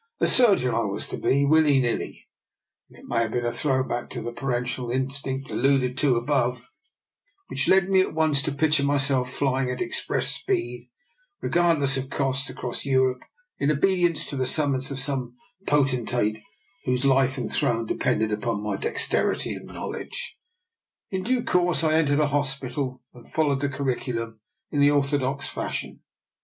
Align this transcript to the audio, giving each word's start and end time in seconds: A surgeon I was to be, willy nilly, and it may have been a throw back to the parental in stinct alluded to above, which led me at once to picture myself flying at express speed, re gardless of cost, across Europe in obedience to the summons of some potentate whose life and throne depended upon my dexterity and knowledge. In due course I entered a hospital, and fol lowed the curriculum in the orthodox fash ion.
A 0.19 0.25
surgeon 0.25 0.73
I 0.73 0.81
was 0.85 1.07
to 1.09 1.17
be, 1.17 1.45
willy 1.45 1.79
nilly, 1.79 2.27
and 2.89 2.97
it 2.97 3.05
may 3.05 3.17
have 3.19 3.31
been 3.33 3.45
a 3.45 3.51
throw 3.51 3.83
back 3.83 4.09
to 4.09 4.21
the 4.23 4.33
parental 4.33 4.89
in 4.89 5.09
stinct 5.09 5.51
alluded 5.51 5.95
to 5.99 6.15
above, 6.15 6.71
which 7.49 7.67
led 7.67 7.87
me 7.87 8.01
at 8.01 8.15
once 8.15 8.41
to 8.41 8.51
picture 8.51 8.81
myself 8.83 9.31
flying 9.31 9.69
at 9.69 9.79
express 9.79 10.29
speed, 10.29 10.89
re 11.41 11.51
gardless 11.51 11.97
of 11.97 12.09
cost, 12.09 12.49
across 12.49 12.83
Europe 12.83 13.21
in 13.59 13.69
obedience 13.69 14.25
to 14.25 14.35
the 14.35 14.47
summons 14.47 14.89
of 14.89 14.99
some 14.99 15.35
potentate 15.67 16.39
whose 16.85 17.05
life 17.05 17.37
and 17.37 17.51
throne 17.51 17.85
depended 17.85 18.31
upon 18.31 18.63
my 18.63 18.77
dexterity 18.77 19.53
and 19.53 19.67
knowledge. 19.67 20.35
In 21.11 21.21
due 21.21 21.43
course 21.43 21.83
I 21.83 21.93
entered 21.93 22.19
a 22.21 22.25
hospital, 22.25 23.03
and 23.13 23.29
fol 23.31 23.49
lowed 23.49 23.59
the 23.59 23.69
curriculum 23.69 24.39
in 24.71 24.79
the 24.79 24.89
orthodox 24.89 25.47
fash 25.47 25.83
ion. 25.85 26.01